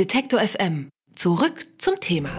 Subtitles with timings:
[0.00, 0.88] Detektor FM.
[1.14, 2.30] Zurück zum Thema.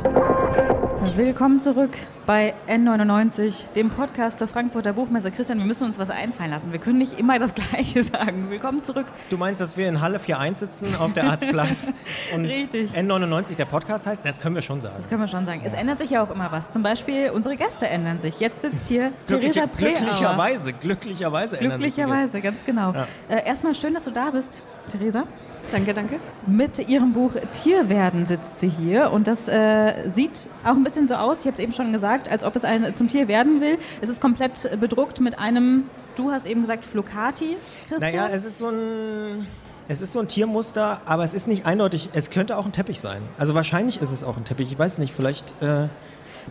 [1.16, 1.92] Willkommen zurück
[2.26, 5.30] bei N99, dem Podcast zur Frankfurter Buchmesse.
[5.30, 6.72] Christian, wir müssen uns was einfallen lassen.
[6.72, 8.50] Wir können nicht immer das Gleiche sagen.
[8.50, 9.06] Willkommen zurück.
[9.30, 11.94] Du meinst, dass wir in Halle 4.1 sitzen auf der Arztplatz
[12.34, 12.94] und Richtig.
[12.98, 14.26] N99 der Podcast heißt?
[14.26, 14.96] Das können wir schon sagen.
[14.98, 15.62] Das können wir schon sagen.
[15.64, 16.72] Es ändert sich ja auch immer was.
[16.72, 18.40] Zum Beispiel unsere Gäste ändern sich.
[18.40, 19.92] Jetzt sitzt hier Theresa Preauer.
[19.94, 22.92] glücklicherweise, glücklicherweise ändern sich Glücklicherweise, ganz genau.
[22.94, 23.08] Ja.
[23.30, 25.26] Äh, erstmal schön, dass du da bist, Theresa.
[25.72, 26.20] Danke, danke.
[26.48, 31.16] Mit ihrem Buch Tierwerden sitzt sie hier und das äh, sieht auch ein bisschen so
[31.16, 33.78] aus, ich habe es eben schon gesagt, als ob es ein, zum Tier werden will.
[34.02, 35.86] Es ist komplett bedruckt mit einem,
[36.16, 37.58] du hast eben gesagt, Flocati,
[37.88, 38.00] Christian.
[38.00, 39.48] Naja, es ist so ein.
[39.88, 42.10] Es ist so ein Tiermuster, aber es ist nicht eindeutig.
[42.14, 43.22] Es könnte auch ein Teppich sein.
[43.38, 44.72] Also wahrscheinlich ist es auch ein Teppich.
[44.72, 45.54] Ich weiß nicht, vielleicht.
[45.62, 45.88] Äh,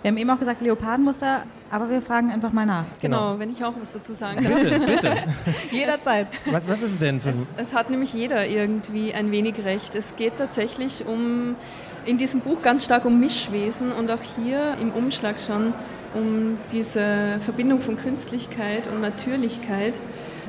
[0.03, 2.85] Wir haben eben auch gesagt Leopardenmuster, aber wir fragen einfach mal nach.
[3.01, 3.39] Genau, Genau.
[3.39, 4.63] wenn ich auch was dazu sagen darf.
[4.63, 5.17] bitte, bitte.
[5.71, 6.29] Jederzeit.
[6.47, 7.35] Was, was ist es denn für ein.
[7.35, 9.95] Es, es hat nämlich jeder irgendwie ein wenig recht.
[9.95, 11.55] Es geht tatsächlich um,
[12.07, 15.75] in diesem Buch ganz stark um Mischwesen und auch hier im Umschlag schon
[16.15, 19.99] um diese Verbindung von Künstlichkeit und Natürlichkeit.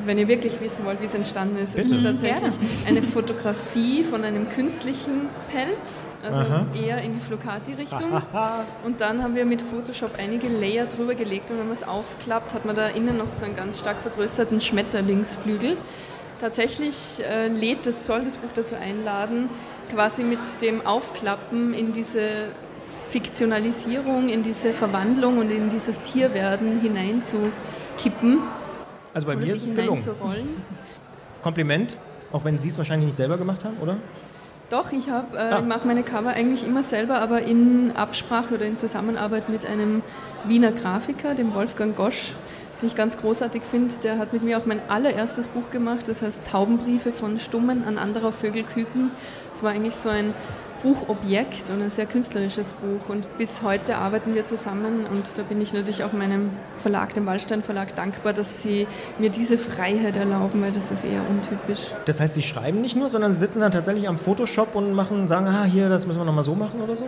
[0.05, 1.95] Wenn ihr wirklich wissen wollt, wie es entstanden ist, es Bitte.
[1.95, 2.53] ist tatsächlich
[2.87, 6.65] eine Fotografie von einem künstlichen Pelz, also Aha.
[6.73, 8.21] eher in die Flocati-Richtung.
[8.83, 12.53] Und dann haben wir mit Photoshop einige Layer drüber gelegt und wenn man es aufklappt,
[12.53, 15.77] hat man da innen noch so einen ganz stark vergrößerten Schmetterlingsflügel.
[16.39, 19.49] Tatsächlich äh, lädt das, soll das Buch dazu einladen,
[19.93, 22.47] quasi mit dem Aufklappen in diese
[23.11, 28.39] Fiktionalisierung, in diese Verwandlung und in dieses Tierwerden hineinzukippen.
[29.13, 30.01] Also bei mir ist es gelungen.
[31.43, 31.97] Kompliment,
[32.31, 33.97] auch wenn Sie es wahrscheinlich nicht selber gemacht haben, oder?
[34.69, 35.59] Doch, ich, hab, äh, Ah.
[35.59, 40.01] ich mache meine Cover eigentlich immer selber, aber in Absprache oder in Zusammenarbeit mit einem
[40.45, 42.31] Wiener Grafiker, dem Wolfgang Gosch,
[42.81, 43.93] den ich ganz großartig finde.
[44.03, 47.97] Der hat mit mir auch mein allererstes Buch gemacht, das heißt Taubenbriefe von Stummen an
[47.97, 49.11] anderer Vögel küken.
[49.53, 50.33] Es war eigentlich so ein
[50.83, 53.09] Buchobjekt und ein sehr künstlerisches Buch.
[53.09, 57.25] Und bis heute arbeiten wir zusammen und da bin ich natürlich auch meinem Verlag, dem
[57.25, 58.88] Wallstein Verlag, dankbar, dass sie
[59.19, 61.91] mir diese Freiheit erlauben, weil das ist eher untypisch.
[62.06, 65.28] Das heißt, Sie schreiben nicht nur, sondern Sie sitzen dann tatsächlich am Photoshop und machen,
[65.28, 67.06] sagen, ah, hier, das müssen wir nochmal so machen oder so?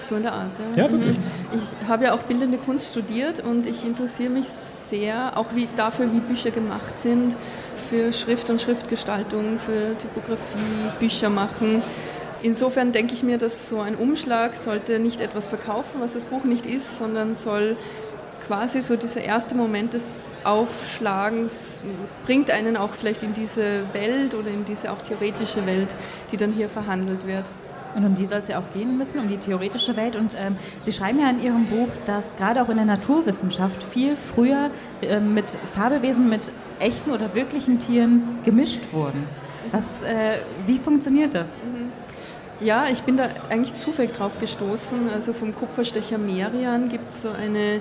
[0.00, 0.84] So in der Art, ja.
[0.84, 1.18] Ja, wirklich.
[1.18, 1.24] Mhm.
[1.52, 4.46] Ich habe ja auch bildende Kunst studiert und ich interessiere mich
[4.90, 7.36] sehr auch wie, dafür, wie Bücher gemacht sind,
[7.76, 11.82] für Schrift und Schriftgestaltung, für Typografie, Bücher machen.
[12.42, 16.44] Insofern denke ich mir, dass so ein Umschlag sollte nicht etwas verkaufen, was das Buch
[16.44, 17.76] nicht ist, sondern soll
[18.46, 20.04] quasi so dieser erste Moment des
[20.44, 21.82] Aufschlagens
[22.24, 25.94] bringt einen auch vielleicht in diese Welt oder in diese auch theoretische Welt,
[26.32, 27.50] die dann hier verhandelt wird.
[27.94, 30.16] Und um die soll es ja auch gehen müssen, um die theoretische Welt.
[30.16, 34.16] Und ähm, Sie schreiben ja in Ihrem Buch, dass gerade auch in der Naturwissenschaft viel
[34.16, 34.70] früher
[35.02, 39.26] ähm, mit Fabelwesen, mit echten oder wirklichen Tieren gemischt wurden.
[39.72, 41.48] Was, äh, wie funktioniert das?
[42.62, 45.08] Ja, ich bin da eigentlich zufällig drauf gestoßen.
[45.08, 47.80] Also vom Kupferstecher Merian gibt es so eine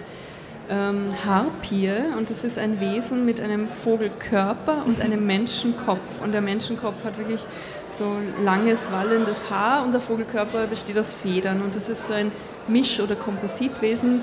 [0.70, 6.22] ähm, Harpie und das ist ein Wesen mit einem Vogelkörper und einem Menschenkopf.
[6.24, 7.46] Und der Menschenkopf hat wirklich
[7.92, 8.06] so
[8.42, 11.62] langes, wallendes Haar und der Vogelkörper besteht aus Federn.
[11.62, 12.32] Und das ist so ein
[12.70, 14.22] Misch- oder Kompositwesen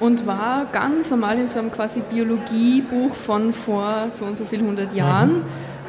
[0.00, 4.62] und war ganz normal in so einem quasi Biologiebuch von vor so und so viel
[4.62, 5.44] hundert Jahren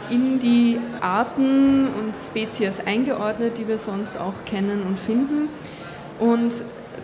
[0.09, 5.49] in die Arten und Spezies eingeordnet, die wir sonst auch kennen und finden.
[6.19, 6.53] Und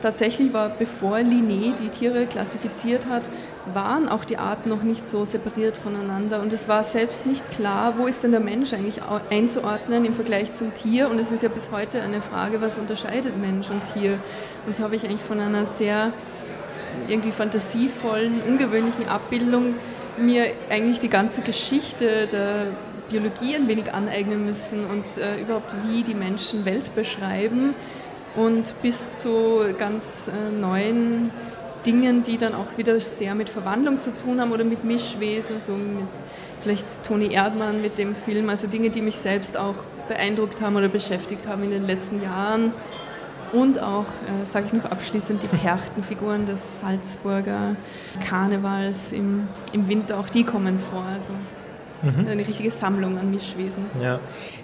[0.02, 3.30] tatsächlich war, bevor Linné die Tiere klassifiziert hat,
[3.74, 6.42] waren auch die Arten noch nicht so separiert voneinander.
[6.42, 10.54] Und es war selbst nicht klar, wo ist denn der Mensch eigentlich einzuordnen im Vergleich
[10.54, 11.10] zum Tier.
[11.10, 14.20] Und es ist ja bis heute eine Frage, was unterscheidet Mensch und Tier.
[14.66, 16.12] Und so habe ich eigentlich von einer sehr
[17.08, 19.76] irgendwie fantasievollen, ungewöhnlichen Abbildung
[20.18, 22.68] mir eigentlich die ganze Geschichte der
[23.10, 27.74] Biologie ein wenig aneignen müssen und äh, überhaupt wie die Menschen Welt beschreiben
[28.36, 31.32] und bis zu ganz äh, neuen
[31.86, 35.74] Dingen, die dann auch wieder sehr mit Verwandlung zu tun haben oder mit Mischwesen, so
[35.74, 36.08] mit
[36.62, 39.76] vielleicht Toni Erdmann mit dem Film, also Dinge, die mich selbst auch
[40.08, 42.74] beeindruckt haben oder beschäftigt haben in den letzten Jahren.
[43.52, 47.76] Und auch, äh, sage ich noch abschließend, die Perchtenfiguren des Salzburger
[48.28, 51.04] Karnevals im, im Winter, auch die kommen vor.
[51.04, 51.32] Also
[52.04, 53.86] eine richtige Sammlung an Mischwesen.
[54.02, 54.20] Ja.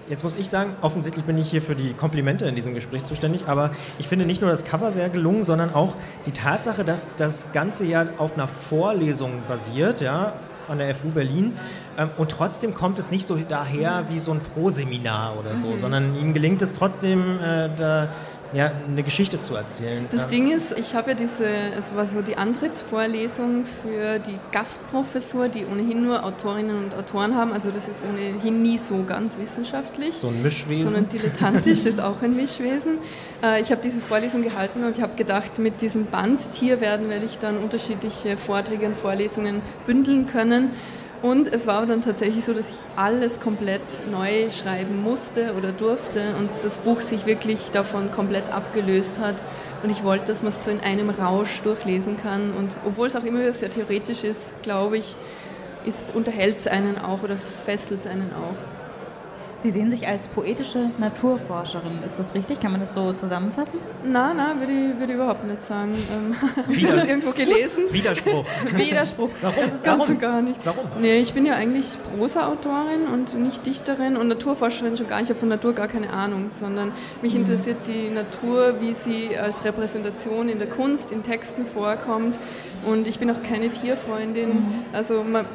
[0.08, 3.48] Jetzt muss ich sagen, offensichtlich bin ich hier für die Komplimente in diesem Gespräch zuständig,
[3.48, 5.96] aber ich finde nicht nur das Cover sehr gelungen, sondern auch
[6.26, 10.34] die Tatsache, dass das Ganze ja auf einer Vorlesung basiert, ja,
[10.68, 11.54] an der FU Berlin.
[11.98, 16.12] Ähm, und trotzdem kommt es nicht so daher wie so ein Pro-Seminar oder so, sondern
[16.14, 18.10] ihm gelingt es trotzdem, äh, da
[18.56, 20.06] ja, eine Geschichte zu erzählen.
[20.12, 20.28] Das ja.
[20.28, 25.66] Ding ist, ich habe ja diese, es war so die Antrittsvorlesung für die Gastprofessur, die
[25.66, 27.52] ohnehin nur Autorinnen und Autoren haben.
[27.52, 30.16] Also das ist ohnehin nie so ganz wissenschaftlich.
[30.16, 30.88] So ein Mischwesen.
[30.88, 33.00] Sondern dilettantisch ist auch ein Mischwesen.
[33.44, 37.10] Äh, ich habe diese Vorlesung gehalten und ich habe gedacht, mit diesem Band Tier werden
[37.10, 40.70] werde ich dann unterschiedliche Vorträge und Vorlesungen bündeln können.
[41.22, 43.82] Und es war dann tatsächlich so, dass ich alles komplett
[44.12, 49.36] neu schreiben musste oder durfte und das Buch sich wirklich davon komplett abgelöst hat.
[49.82, 52.52] Und ich wollte, dass man es so in einem Rausch durchlesen kann.
[52.52, 55.16] Und obwohl es auch immer sehr theoretisch ist, glaube ich,
[56.14, 58.75] unterhält es einen auch oder fesselt es einen auch.
[59.60, 62.04] Sie sehen sich als poetische Naturforscherin.
[62.06, 62.60] Ist das richtig?
[62.60, 63.80] Kann man das so zusammenfassen?
[64.04, 65.96] Nein, nein, würde ich, würde ich überhaupt nicht sagen.
[66.14, 66.36] Ähm,
[66.70, 67.84] ich habe das irgendwo gelesen.
[67.90, 68.46] Widerspruch.
[68.72, 69.30] Widerspruch.
[69.42, 69.64] Warum?
[69.64, 70.20] Das ist ganz Warum?
[70.20, 70.60] gar nicht.
[70.64, 70.86] Warum?
[71.00, 75.26] Nee, ich bin ja eigentlich Prosa-Autorin und nicht Dichterin und Naturforscherin schon gar nicht.
[75.26, 76.92] Ich habe von Natur gar keine Ahnung, sondern
[77.22, 77.42] mich mhm.
[77.42, 82.40] interessiert die Natur, wie sie als Repräsentation in der Kunst, in Texten vorkommt.
[82.86, 84.50] Und ich bin auch keine Tierfreundin.
[84.50, 84.86] Mhm.
[84.94, 85.46] Also man,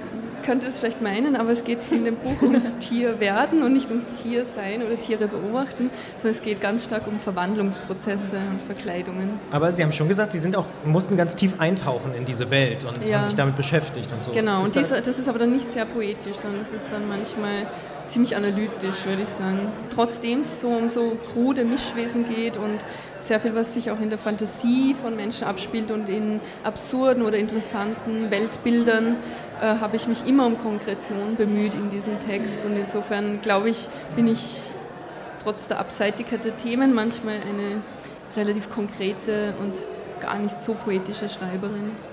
[0.43, 4.11] könnte es vielleicht meinen, aber es geht in dem Buch ums Tierwerden und nicht ums
[4.13, 9.41] Tiersein oder Tiere beobachten, sondern es geht ganz stark um Verwandlungsprozesse und Verkleidungen.
[9.51, 12.85] Aber Sie haben schon gesagt, Sie sind auch, mussten ganz tief eintauchen in diese Welt
[12.85, 13.19] und ja.
[13.19, 14.33] haben sich damit beschäftigt und so.
[14.33, 17.09] Genau, ist und diese, das ist aber dann nicht sehr poetisch, sondern es ist dann
[17.09, 17.67] manchmal
[18.09, 19.69] ziemlich analytisch, würde ich sagen.
[19.95, 22.79] Trotzdem es so um so krude Mischwesen geht und
[23.21, 27.39] sehr viel, was sich auch in der Fantasie von Menschen abspielt und in absurden oder
[27.39, 29.17] interessanten Weltbildern,
[29.61, 32.65] äh, habe ich mich immer um Konkretion bemüht in diesem Text.
[32.65, 34.71] Und insofern glaube ich, bin ich
[35.43, 37.83] trotz der Abseitigkeit der Themen manchmal eine
[38.37, 39.75] relativ konkrete und
[40.21, 42.10] gar nicht so poetische Schreiberin.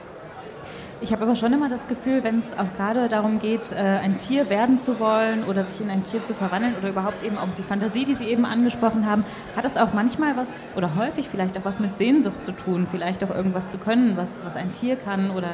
[1.00, 4.18] Ich habe aber schon immer das Gefühl, wenn es auch gerade darum geht, äh, ein
[4.18, 7.48] Tier werden zu wollen oder sich in ein Tier zu verwandeln oder überhaupt eben auch
[7.56, 9.24] die Fantasie, die Sie eben angesprochen haben,
[9.56, 13.24] hat das auch manchmal was oder häufig vielleicht auch was mit Sehnsucht zu tun, vielleicht
[13.24, 15.52] auch irgendwas zu können, was, was ein Tier kann oder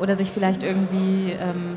[0.00, 1.76] oder sich vielleicht irgendwie ähm,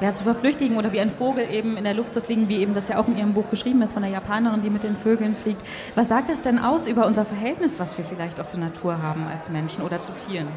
[0.00, 2.74] ja, zu verflüchtigen oder wie ein Vogel eben in der Luft zu fliegen, wie eben
[2.74, 5.36] das ja auch in Ihrem Buch geschrieben ist von der Japanerin, die mit den Vögeln
[5.36, 5.62] fliegt.
[5.96, 9.26] Was sagt das denn aus über unser Verhältnis, was wir vielleicht auch zur Natur haben
[9.26, 10.48] als Menschen oder zu Tieren?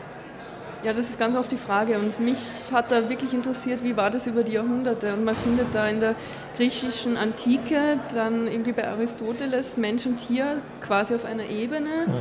[0.83, 1.97] Ja, das ist ganz oft die Frage.
[1.97, 2.39] Und mich
[2.73, 5.13] hat da wirklich interessiert, wie war das über die Jahrhunderte?
[5.13, 6.15] Und man findet da in der
[6.57, 12.07] griechischen Antike dann irgendwie bei Aristoteles Mensch und Tier quasi auf einer Ebene.
[12.07, 12.13] Mhm.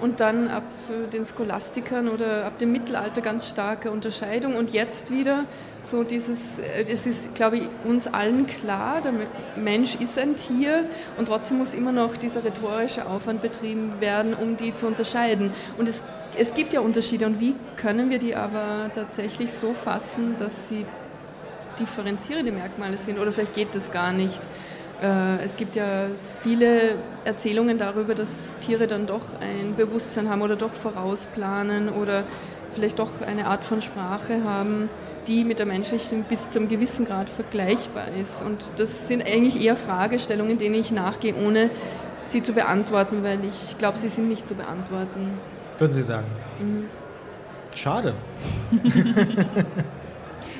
[0.00, 0.64] Und dann ab
[1.12, 4.56] den Scholastikern oder ab dem Mittelalter ganz starke Unterscheidung.
[4.56, 5.44] Und jetzt wieder
[5.80, 9.12] so dieses, es ist, glaube ich, uns allen klar, der
[9.54, 10.86] Mensch ist ein Tier
[11.16, 15.52] und trotzdem muss immer noch dieser rhetorische Aufwand betrieben werden, um die zu unterscheiden.
[15.76, 16.02] Und es
[16.38, 20.86] es gibt ja Unterschiede und wie können wir die aber tatsächlich so fassen, dass sie
[21.80, 24.40] differenzierende Merkmale sind oder vielleicht geht das gar nicht.
[25.02, 26.06] Äh, es gibt ja
[26.42, 28.28] viele Erzählungen darüber, dass
[28.60, 32.24] Tiere dann doch ein Bewusstsein haben oder doch vorausplanen oder
[32.72, 34.88] vielleicht doch eine Art von Sprache haben,
[35.26, 38.44] die mit der menschlichen bis zum gewissen Grad vergleichbar ist.
[38.44, 41.70] Und das sind eigentlich eher Fragestellungen, denen ich nachgehe, ohne
[42.24, 45.38] sie zu beantworten, weil ich glaube, sie sind nicht zu beantworten
[45.78, 46.26] würden Sie sagen.
[46.60, 46.86] Mhm.
[47.74, 48.14] Schade.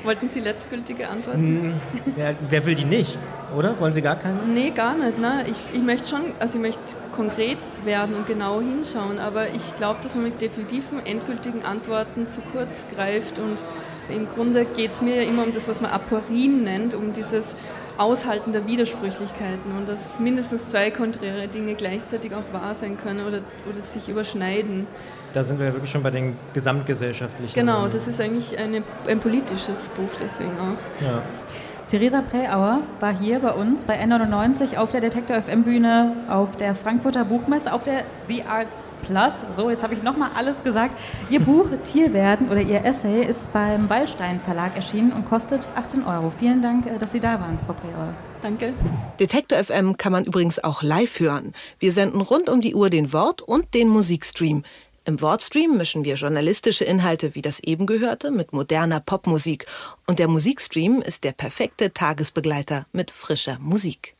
[0.05, 1.75] Wollten Sie letztgültige Antworten?
[2.17, 3.19] Ja, wer will die nicht,
[3.57, 3.79] oder?
[3.81, 4.39] Wollen Sie gar keine?
[4.45, 5.19] Nee, gar nicht.
[5.19, 5.45] Ne?
[5.51, 6.81] Ich, ich möchte schon, also ich möchte
[7.15, 12.41] konkret werden und genau hinschauen, aber ich glaube, dass man mit definitiven, endgültigen Antworten zu
[12.53, 13.63] kurz greift und
[14.09, 17.57] im Grunde geht es mir ja immer um das, was man Aporien nennt, um dieses
[17.99, 23.41] Aushalten der Widersprüchlichkeiten und dass mindestens zwei konträre Dinge gleichzeitig auch wahr sein können oder,
[23.69, 24.87] oder sich überschneiden.
[25.33, 27.55] Da sind wir ja wirklich schon bei den gesamtgesellschaftlichen.
[27.55, 31.05] Genau, das ist eigentlich eine, ein politisches Buch deswegen auch.
[31.05, 31.23] Ja.
[31.89, 36.75] Theresa Präauer war hier bei uns bei N99 auf der Detektor FM Bühne, auf der
[36.75, 38.75] Frankfurter Buchmesse, auf der The Arts
[39.07, 39.33] Plus.
[39.57, 40.99] So, jetzt habe ich nochmal alles gesagt.
[41.31, 46.31] Ihr Buch Tierwerden oder Ihr Essay ist beim Wallstein Verlag erschienen und kostet 18 Euro.
[46.39, 48.13] Vielen Dank, äh, dass Sie da waren, Frau Präauer.
[48.43, 48.75] Danke.
[49.19, 51.55] Detektor FM kann man übrigens auch live hören.
[51.79, 54.63] Wir senden rund um die Uhr den Wort- und den Musikstream.
[55.09, 59.65] Im Wortstream mischen wir journalistische Inhalte wie das eben gehörte mit moderner Popmusik.
[60.07, 64.18] Und der Musikstream ist der perfekte Tagesbegleiter mit frischer Musik.